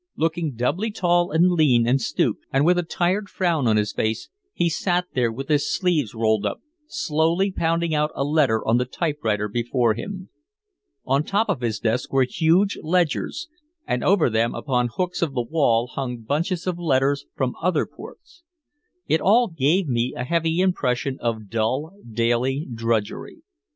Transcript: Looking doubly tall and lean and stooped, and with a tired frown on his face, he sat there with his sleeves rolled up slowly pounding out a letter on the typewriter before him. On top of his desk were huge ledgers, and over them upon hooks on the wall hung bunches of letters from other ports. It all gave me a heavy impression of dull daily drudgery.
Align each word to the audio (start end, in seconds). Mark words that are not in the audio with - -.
Looking 0.15 0.55
doubly 0.55 0.89
tall 0.89 1.29
and 1.29 1.51
lean 1.51 1.85
and 1.87 2.01
stooped, 2.01 2.45
and 2.51 2.65
with 2.65 2.79
a 2.79 2.81
tired 2.81 3.29
frown 3.29 3.67
on 3.67 3.77
his 3.77 3.93
face, 3.93 4.29
he 4.51 4.67
sat 4.67 5.05
there 5.13 5.31
with 5.31 5.47
his 5.47 5.71
sleeves 5.71 6.15
rolled 6.15 6.43
up 6.43 6.59
slowly 6.87 7.51
pounding 7.51 7.93
out 7.93 8.09
a 8.15 8.23
letter 8.23 8.65
on 8.67 8.77
the 8.77 8.85
typewriter 8.85 9.47
before 9.47 9.93
him. 9.93 10.29
On 11.05 11.23
top 11.23 11.49
of 11.49 11.61
his 11.61 11.77
desk 11.79 12.11
were 12.11 12.25
huge 12.27 12.79
ledgers, 12.81 13.47
and 13.85 14.03
over 14.03 14.27
them 14.27 14.55
upon 14.55 14.87
hooks 14.87 15.21
on 15.21 15.35
the 15.35 15.43
wall 15.43 15.85
hung 15.85 16.21
bunches 16.21 16.65
of 16.65 16.79
letters 16.79 17.27
from 17.35 17.53
other 17.61 17.85
ports. 17.85 18.41
It 19.05 19.21
all 19.21 19.49
gave 19.49 19.87
me 19.87 20.15
a 20.17 20.23
heavy 20.23 20.61
impression 20.61 21.19
of 21.21 21.47
dull 21.47 21.95
daily 22.11 22.67
drudgery. 22.73 23.43